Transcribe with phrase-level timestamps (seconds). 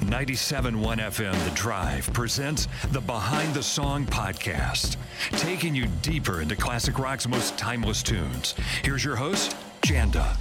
[0.00, 4.96] 97.1 FM The Drive presents the Behind the Song podcast,
[5.32, 8.54] taking you deeper into classic rock's most timeless tunes.
[8.82, 10.36] Here's your host, Janda.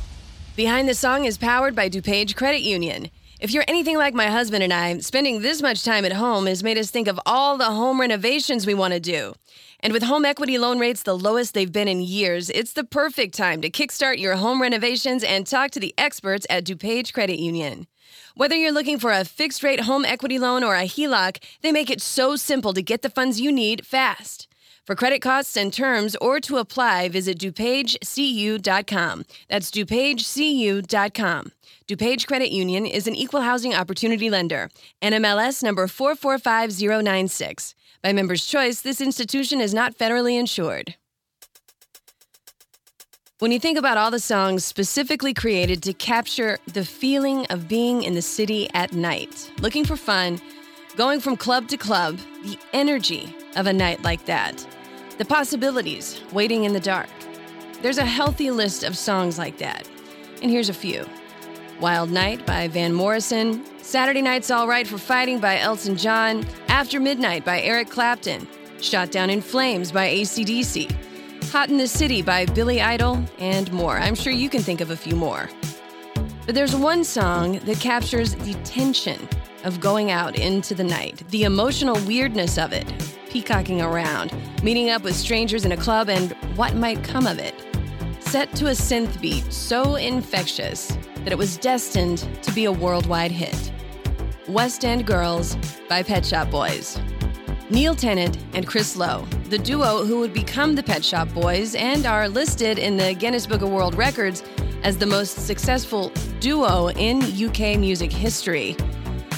[0.56, 3.10] Behind the Song is powered by DuPage Credit Union.
[3.40, 6.64] If you're anything like my husband and I, spending this much time at home has
[6.64, 9.34] made us think of all the home renovations we want to do.
[9.80, 13.36] And with home equity loan rates the lowest they've been in years, it's the perfect
[13.36, 17.88] time to kickstart your home renovations and talk to the experts at DuPage Credit Union.
[18.36, 21.90] Whether you're looking for a fixed rate home equity loan or a HELOC, they make
[21.90, 24.48] it so simple to get the funds you need fast.
[24.86, 29.26] For credit costs and terms or to apply, visit DuPageCU.com.
[29.50, 31.52] That's DuPageCU.com.
[31.88, 34.70] DuPage Credit Union is an equal housing opportunity lender.
[35.02, 37.76] NMLS number 445096.
[38.04, 40.96] By member's choice, this institution is not federally insured.
[43.40, 48.02] When you think about all the songs specifically created to capture the feeling of being
[48.02, 50.42] in the city at night, looking for fun,
[50.96, 54.66] going from club to club, the energy of a night like that,
[55.20, 57.10] the possibilities waiting in the dark,
[57.84, 59.88] there's a healthy list of songs like that.
[60.42, 61.06] And here's a few
[61.80, 67.00] Wild Night by Van Morrison, Saturday Night's All Right for Fighting by Elton John, After
[67.00, 68.48] Midnight by Eric Clapton,
[68.82, 70.92] Shot Down in Flames by ACDC.
[71.52, 74.00] Hot in the City by Billy Idol, and more.
[74.00, 75.50] I'm sure you can think of a few more.
[76.48, 79.28] But there's one song that captures the tension
[79.64, 82.92] of going out into the night, the emotional weirdness of it,
[83.30, 84.34] peacocking around,
[84.64, 87.54] meeting up with strangers in a club, and what might come of it.
[88.20, 93.34] Set to a synth beat so infectious that it was destined to be a worldwide
[93.34, 93.74] hit.
[94.48, 95.58] West End Girls
[95.90, 97.02] by Pet Shop Boys.
[97.70, 102.06] Neil Tennant and Chris Lowe, the duo who would become the Pet Shop Boys and
[102.06, 104.42] are listed in the Guinness Book of World Records
[104.84, 108.78] as the most successful duo in UK music history,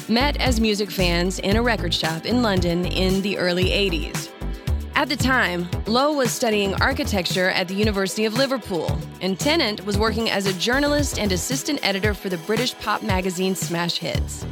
[0.07, 4.29] met as music fans in a record shop in London in the early 80s.
[4.99, 9.97] At the time, Lowe was studying architecture at the University of Liverpool, and Tennant was
[9.97, 14.45] working as a journalist and assistant editor for the British pop magazine Smash Hits.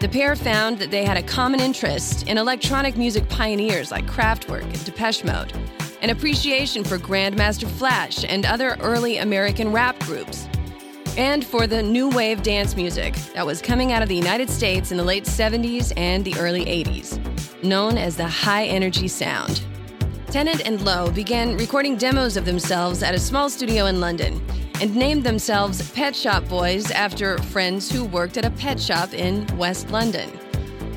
[0.00, 4.64] The pair found that they had a common interest in electronic music pioneers like Kraftwerk
[4.64, 5.50] and Depeche Mode,
[6.02, 10.46] an appreciation for Grandmaster Flash and other early American rap groups,
[11.16, 14.90] and for the new wave dance music that was coming out of the United States
[14.90, 17.18] in the late 70s and the early 80s,
[17.64, 19.64] known as the high energy sound.
[20.30, 24.40] Tennant and Lowe began recording demos of themselves at a small studio in London
[24.80, 29.44] and named themselves Pet Shop Boys after friends who worked at a pet shop in
[29.56, 30.30] West London.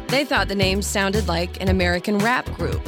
[0.07, 2.87] They thought the name sounded like an American rap group.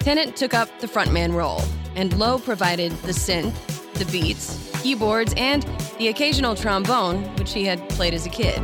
[0.00, 1.62] Tennant took up the frontman role,
[1.94, 3.54] and Lowe provided the synth,
[3.94, 5.62] the beats, keyboards, and
[5.96, 8.60] the occasional trombone, which he had played as a kid.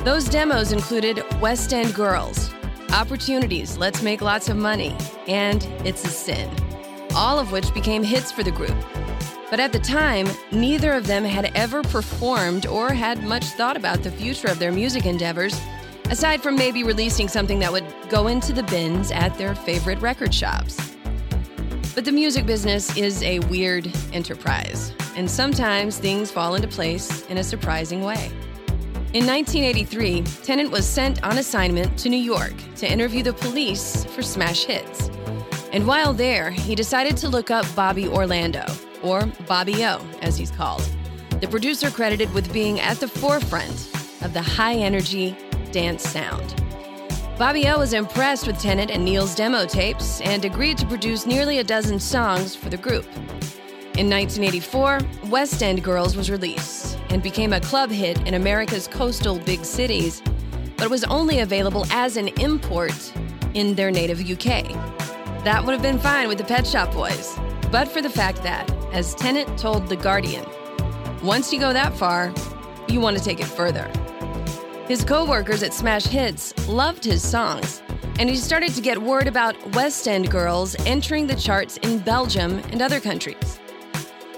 [0.00, 2.50] Those demos included West End Girls,
[2.94, 4.96] Opportunities, Let's Make Lots of Money,
[5.26, 6.48] and It's a Sin,
[7.12, 8.76] all of which became hits for the group.
[9.50, 14.04] But at the time, neither of them had ever performed or had much thought about
[14.04, 15.60] the future of their music endeavors,
[16.08, 20.32] aside from maybe releasing something that would go into the bins at their favorite record
[20.32, 20.94] shops.
[21.96, 27.38] But the music business is a weird enterprise, and sometimes things fall into place in
[27.38, 28.30] a surprising way.
[29.14, 34.22] In 1983, Tennant was sent on assignment to New York to interview the police for
[34.22, 35.08] smash hits.
[35.72, 38.64] And while there, he decided to look up Bobby Orlando,
[39.04, 40.82] or Bobby O, as he's called,
[41.40, 43.88] the producer credited with being at the forefront
[44.22, 45.36] of the high energy
[45.70, 46.60] dance sound.
[47.38, 51.60] Bobby O was impressed with Tennant and Neil's demo tapes and agreed to produce nearly
[51.60, 53.06] a dozen songs for the group.
[53.96, 59.38] In 1984, West End Girls was released and became a club hit in America's coastal
[59.38, 60.20] big cities,
[60.76, 63.12] but was only available as an import
[63.54, 64.64] in their native UK.
[65.44, 67.38] That would have been fine with the Pet Shop Boys,
[67.70, 70.44] but for the fact that, as Tennant told The Guardian,
[71.22, 72.34] once you go that far,
[72.88, 73.88] you want to take it further.
[74.88, 77.80] His co workers at Smash Hits loved his songs,
[78.18, 82.58] and he started to get word about West End girls entering the charts in Belgium
[82.72, 83.60] and other countries.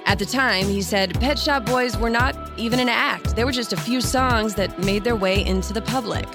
[0.07, 3.51] At the time, he said Pet Shop Boys were not even an act, they were
[3.51, 6.27] just a few songs that made their way into the public.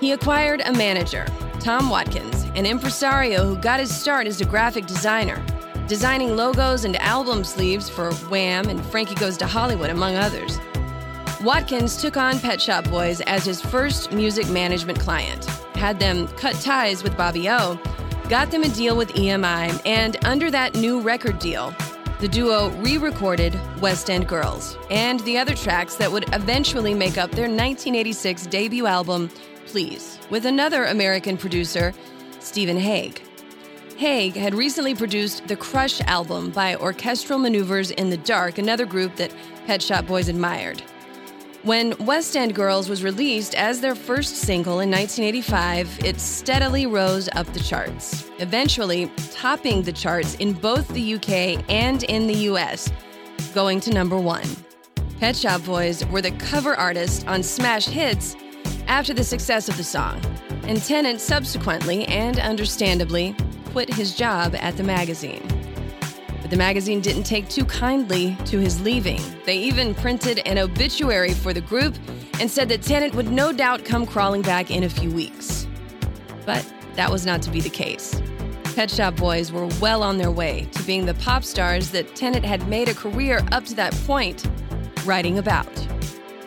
[0.00, 1.24] He acquired a manager,
[1.60, 5.40] Tom Watkins, an impresario who got his start as a graphic designer,
[5.86, 10.58] designing logos and album sleeves for Wham and Frankie Goes to Hollywood, among others.
[11.44, 15.44] Watkins took on Pet Shop Boys as his first music management client,
[15.76, 17.78] had them cut ties with Bobby O,
[18.28, 21.72] got them a deal with EMI, and under that new record deal,
[22.22, 27.18] the duo re recorded West End Girls and the other tracks that would eventually make
[27.18, 29.28] up their 1986 debut album,
[29.66, 31.92] Please, with another American producer,
[32.38, 33.20] Stephen Hague.
[33.96, 39.16] Hague had recently produced the Crush album by Orchestral Maneuvers in the Dark, another group
[39.16, 39.34] that
[39.66, 40.80] Pet Shop Boys admired.
[41.64, 47.28] When West End Girls was released as their first single in 1985, it steadily rose
[47.36, 52.90] up the charts, eventually topping the charts in both the UK and in the US,
[53.54, 54.48] going to number one.
[55.20, 58.34] Pet Shop Boys were the cover artist on Smash Hits
[58.88, 60.20] after the success of the song,
[60.64, 63.36] and Tennant subsequently and understandably
[63.66, 65.61] quit his job at the magazine.
[66.52, 69.22] The magazine didn't take too kindly to his leaving.
[69.46, 71.96] They even printed an obituary for the group
[72.38, 75.66] and said that Tennant would no doubt come crawling back in a few weeks.
[76.44, 78.20] But that was not to be the case.
[78.74, 82.44] Pet Shop Boys were well on their way to being the pop stars that Tennant
[82.44, 84.46] had made a career up to that point
[85.06, 85.72] writing about.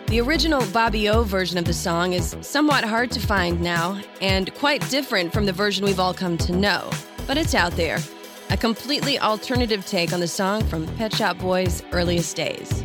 [0.06, 4.54] The original Bobby O version of the song is somewhat hard to find now and
[4.54, 6.92] quite different from the version we've all come to know,
[7.26, 7.98] but it's out there
[8.50, 12.84] a completely alternative take on the song from Pet Shop Boys' earliest days.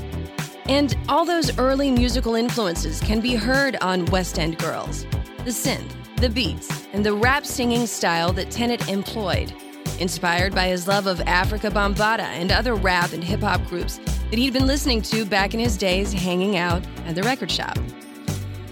[0.66, 5.06] And all those early musical influences can be heard on West End Girls
[5.38, 9.54] the synth, the beats, and the rap singing style that Tennant employed,
[9.98, 13.98] inspired by his love of Afrika Bambaataa and other rap and hip hop groups
[14.30, 17.78] that he'd been listening to back in his days hanging out at the record shop.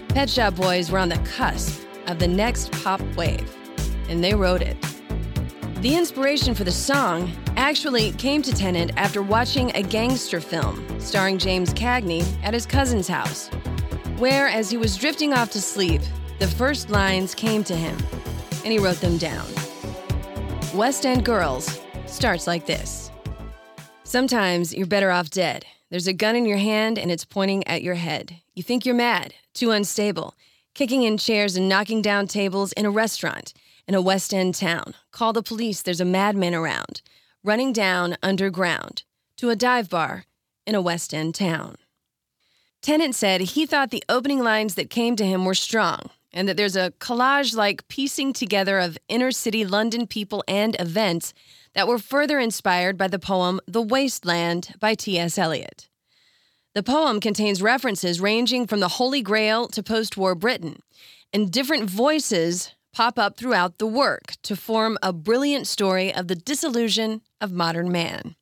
[0.09, 3.55] Pet Shop Boys were on the cusp of the next pop wave,
[4.09, 4.77] and they wrote it.
[5.81, 11.37] The inspiration for the song actually came to Tennant after watching a gangster film starring
[11.37, 13.47] James Cagney at his cousin's house,
[14.17, 16.01] where, as he was drifting off to sleep,
[16.39, 17.97] the first lines came to him,
[18.65, 19.47] and he wrote them down.
[20.73, 23.09] West End Girls starts like this
[24.03, 25.65] Sometimes you're better off dead.
[25.89, 28.35] There's a gun in your hand and it's pointing at your head.
[28.53, 30.35] You think you're mad, too unstable,
[30.73, 33.53] kicking in chairs and knocking down tables in a restaurant
[33.89, 34.93] in a West End town.
[35.09, 37.01] Call the police, there's a madman around.
[37.43, 39.01] Running down underground
[39.37, 40.25] to a dive bar
[40.67, 41.75] in a West End town.
[42.83, 46.55] Tennant said he thought the opening lines that came to him were strong and that
[46.55, 51.33] there's a collage like piecing together of inner city London people and events
[51.73, 55.39] that were further inspired by the poem The Wasteland by T.S.
[55.39, 55.89] Eliot.
[56.75, 60.83] The poem contains references ranging from the Holy Grail to post war Britain,
[61.33, 66.35] and different voices pop up throughout the work to form a brilliant story of the
[66.35, 68.35] disillusion of modern man.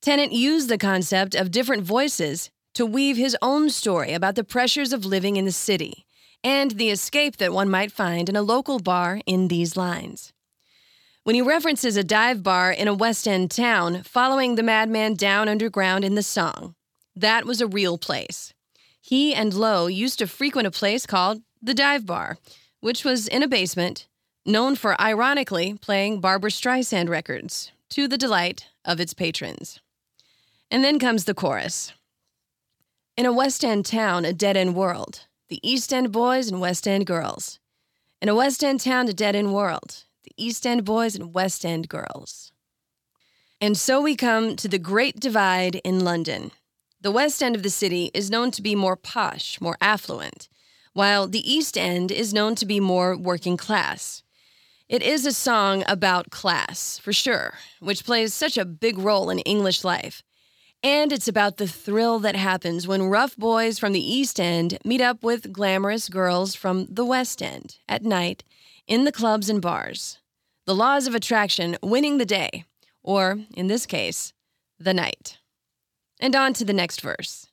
[0.00, 4.92] Tennant used the concept of different voices to weave his own story about the pressures
[4.92, 6.06] of living in the city
[6.44, 10.32] and the escape that one might find in a local bar in these lines.
[11.24, 15.48] When he references a dive bar in a West End town following the madman down
[15.48, 16.76] underground in the song,
[17.16, 18.54] that was a real place.
[19.00, 22.38] He and Lowe used to frequent a place called the Dive Bar,
[22.82, 24.08] which was in a basement,
[24.44, 29.80] known for ironically playing Barbra Streisand records to the delight of its patrons.
[30.68, 31.92] And then comes the chorus.
[33.16, 36.88] In a West End town, a dead end world, the East End boys and West
[36.88, 37.60] End girls.
[38.20, 41.64] In a West End town, a dead end world, the East End boys and West
[41.64, 42.50] End girls.
[43.60, 46.50] And so we come to the Great Divide in London.
[47.00, 50.48] The West End of the city is known to be more posh, more affluent
[50.92, 54.22] while the East End is known to be more working class.
[54.88, 59.38] It is a song about class, for sure, which plays such a big role in
[59.40, 60.22] English life.
[60.82, 65.00] And it's about the thrill that happens when rough boys from the East End meet
[65.00, 68.42] up with glamorous girls from the West End at night
[68.86, 70.18] in the clubs and bars.
[70.66, 72.64] The laws of attraction winning the day,
[73.02, 74.32] or in this case,
[74.78, 75.38] the night.
[76.20, 77.46] And on to the next verse.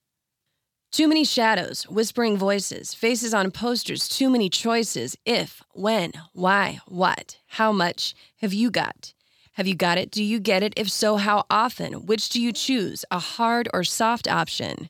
[0.92, 5.16] Too many shadows, whispering voices, faces on posters, too many choices.
[5.24, 9.14] If, when, why, what, how much have you got?
[9.54, 10.10] Have you got it?
[10.10, 10.74] Do you get it?
[10.76, 12.08] If so, how often?
[12.08, 14.90] Which do you choose, a hard or soft option?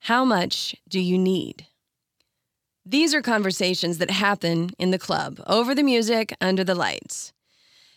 [0.00, 1.66] How much do you need?
[2.86, 7.33] These are conversations that happen in the club, over the music, under the lights.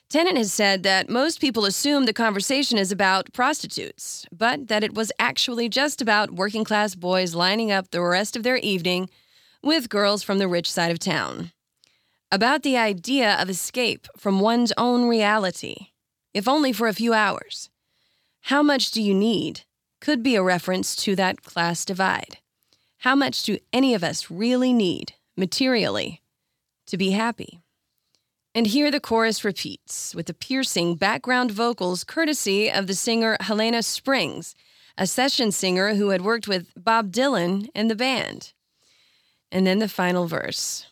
[0.09, 4.93] Tennant has said that most people assume the conversation is about prostitutes, but that it
[4.93, 9.09] was actually just about working class boys lining up the rest of their evening
[9.61, 11.51] with girls from the rich side of town.
[12.31, 15.87] About the idea of escape from one's own reality,
[16.33, 17.69] if only for a few hours.
[18.43, 19.61] How much do you need?
[19.99, 22.37] Could be a reference to that class divide.
[22.99, 26.21] How much do any of us really need, materially,
[26.85, 27.61] to be happy?
[28.57, 33.83] And here the chorus repeats with the piercing background vocals courtesy of the singer Helena
[33.83, 34.55] Springs,
[34.97, 38.53] a session singer who had worked with Bob Dylan and the band.
[39.51, 40.87] And then the final verse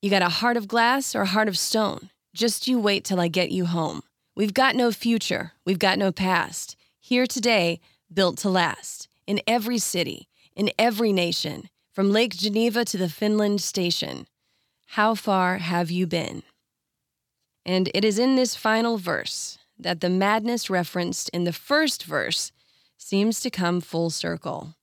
[0.00, 2.08] You got a heart of glass or a heart of stone?
[2.32, 4.00] Just you wait till I get you home.
[4.34, 6.74] We've got no future, we've got no past.
[7.00, 9.08] Here today, built to last.
[9.26, 10.26] In every city,
[10.56, 14.26] in every nation, from Lake Geneva to the Finland station.
[14.86, 16.42] How far have you been?
[17.64, 22.52] And it is in this final verse that the madness referenced in the first verse
[22.96, 24.74] seems to come full circle.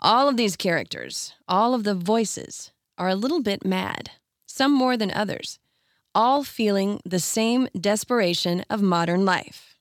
[0.00, 4.10] All of these characters, all of the voices, are a little bit mad,
[4.46, 5.58] some more than others,
[6.14, 9.76] all feeling the same desperation of modern life.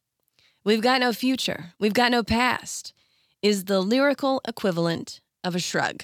[0.63, 2.93] We've got no future, we've got no past,
[3.41, 6.03] is the lyrical equivalent of a shrug.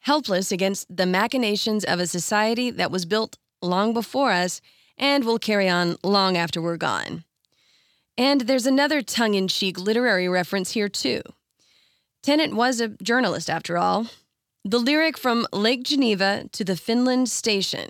[0.00, 4.60] Helpless against the machinations of a society that was built long before us
[4.98, 7.24] and will carry on long after we're gone.
[8.18, 11.22] And there's another tongue in cheek literary reference here, too.
[12.22, 14.06] Tennant was a journalist, after all.
[14.64, 17.88] The lyric from Lake Geneva to the Finland station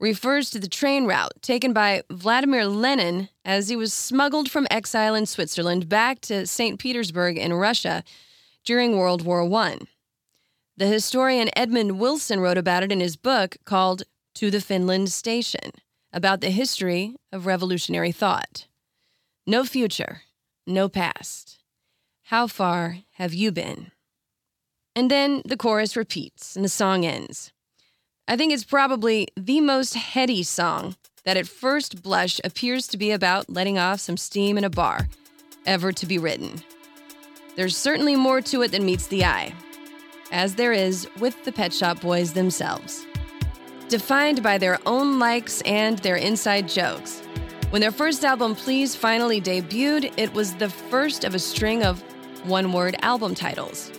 [0.00, 5.14] refers to the train route taken by Vladimir Lenin as he was smuggled from exile
[5.14, 6.78] in Switzerland back to St.
[6.78, 8.04] Petersburg in Russia
[8.64, 9.78] during World War I.
[10.76, 14.04] The historian Edmund Wilson wrote about it in his book called
[14.36, 15.72] To the Finland Station
[16.12, 18.66] about the history of revolutionary thought.
[19.46, 20.22] No future,
[20.66, 21.58] no past.
[22.24, 23.92] How far have you been?
[24.94, 27.52] And then the chorus repeats and the song ends.
[28.26, 33.10] I think it's probably the most heady song that at first blush appears to be
[33.10, 35.08] about letting off some steam in a bar
[35.66, 36.62] ever to be written.
[37.56, 39.54] There's certainly more to it than meets the eye,
[40.30, 43.04] as there is with the Pet Shop Boys themselves
[43.88, 47.20] defined by their own likes and their inside jokes.
[47.70, 52.02] When their first album, Please, finally debuted, it was the first of a string of
[52.44, 53.90] one word album titles.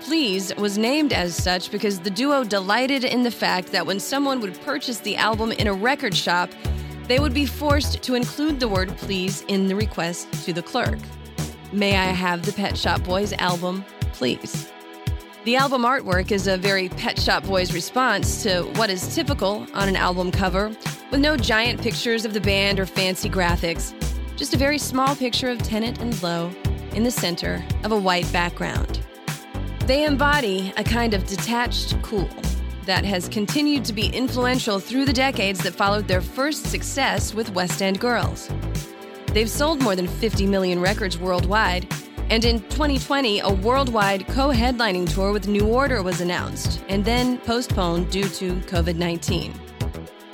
[0.00, 4.40] Please was named as such because the duo delighted in the fact that when someone
[4.40, 6.50] would purchase the album in a record shop,
[7.06, 10.98] they would be forced to include the word please in the request to the clerk.
[11.72, 14.71] May I have the Pet Shop Boys album, please?
[15.44, 19.88] The album artwork is a very Pet Shop Boys response to what is typical on
[19.88, 20.68] an album cover,
[21.10, 23.92] with no giant pictures of the band or fancy graphics,
[24.36, 26.52] just a very small picture of Tennant and Lowe
[26.94, 29.00] in the center of a white background.
[29.86, 32.30] They embody a kind of detached cool
[32.86, 37.52] that has continued to be influential through the decades that followed their first success with
[37.52, 38.48] West End Girls.
[39.32, 41.92] They've sold more than 50 million records worldwide
[42.30, 47.38] and in 2020, a worldwide co headlining tour with New Order was announced and then
[47.38, 49.52] postponed due to COVID 19.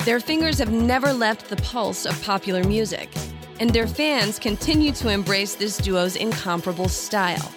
[0.05, 3.09] Their fingers have never left the pulse of popular music,
[3.59, 7.53] and their fans continue to embrace this duo's incomparable style.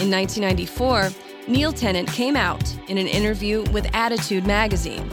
[0.00, 1.10] In 1994,
[1.46, 5.08] Neil Tennant came out in an interview with Attitude magazine,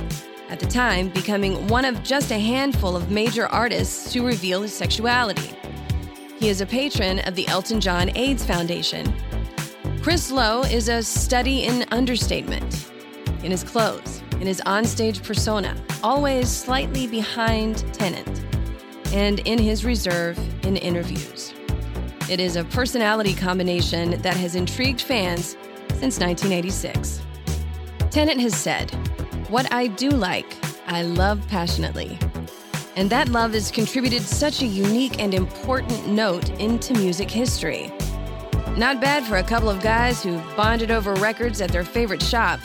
[0.49, 4.73] at the time becoming one of just a handful of major artists to reveal his
[4.73, 5.55] sexuality.
[6.41, 9.13] He is a patron of the Elton John AIDS Foundation.
[10.01, 12.89] Chris Lowe is a study in understatement,
[13.43, 18.41] in his clothes, in his onstage persona, always slightly behind Tennant,
[19.13, 21.53] and in his reserve in interviews.
[22.27, 25.55] It is a personality combination that has intrigued fans
[25.99, 27.21] since 1986.
[28.09, 28.89] Tennant has said,
[29.51, 30.55] What I do like,
[30.87, 32.17] I love passionately.
[32.95, 37.91] And that love has contributed such a unique and important note into music history.
[38.77, 42.59] Not bad for a couple of guys who bonded over records at their favorite shop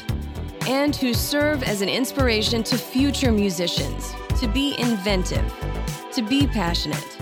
[0.66, 5.52] and who serve as an inspiration to future musicians to be inventive,
[6.12, 7.20] to be passionate,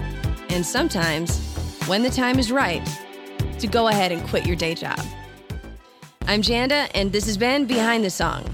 [0.48, 1.54] and sometimes,
[1.86, 2.86] when the time is right,
[3.58, 5.00] to go ahead and quit your day job.
[6.26, 8.44] I'm Janda, and this has been Behind the Song.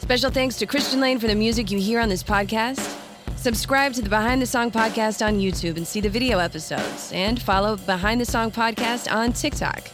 [0.00, 2.99] Special thanks to Christian Lane for the music you hear on this podcast.
[3.40, 7.40] Subscribe to the Behind the Song podcast on YouTube and see the video episodes, and
[7.40, 9.88] follow Behind the Song podcast on TikTok.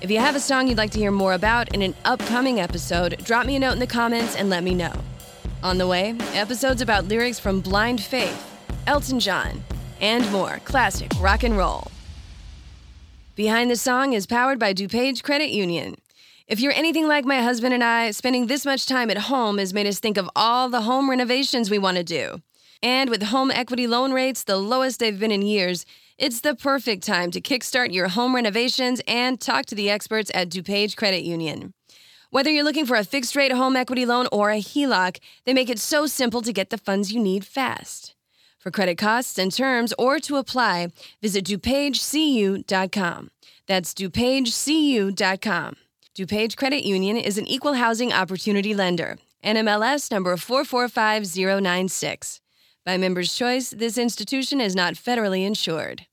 [0.00, 3.22] If you have a song you'd like to hear more about in an upcoming episode,
[3.22, 4.92] drop me a note in the comments and let me know.
[5.62, 8.50] On the way, episodes about lyrics from Blind Faith,
[8.88, 9.62] Elton John,
[10.00, 11.86] and more classic rock and roll.
[13.36, 15.94] Behind the Song is powered by DuPage Credit Union.
[16.48, 19.72] If you're anything like my husband and I, spending this much time at home has
[19.72, 22.42] made us think of all the home renovations we want to do.
[22.82, 25.84] And with home equity loan rates the lowest they've been in years,
[26.18, 30.50] it's the perfect time to kickstart your home renovations and talk to the experts at
[30.50, 31.72] DuPage Credit Union.
[32.30, 35.68] Whether you're looking for a fixed rate home equity loan or a HELOC, they make
[35.68, 38.14] it so simple to get the funds you need fast.
[38.58, 40.88] For credit costs and terms or to apply,
[41.20, 43.30] visit DuPageCU.com.
[43.66, 45.76] That's DuPageCU.com.
[46.14, 49.18] DuPage Credit Union is an equal housing opportunity lender.
[49.44, 52.41] NMLS number 445096.
[52.84, 56.06] By Members' Choice, this institution is not federally insured.